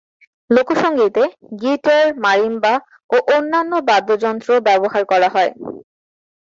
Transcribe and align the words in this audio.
লোকসঙ্গীতে 0.49 1.23
guitar, 1.61 2.05
marimba 2.23 2.73
ও 3.09 3.17
অন্যান্য 3.35 3.73
বাদ্যযন্ত্র 3.89 4.49
ব্যবহার 4.67 5.03
করা 5.11 5.29
হয়। 5.35 5.51